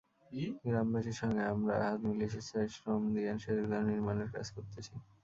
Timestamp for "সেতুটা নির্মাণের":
3.43-4.29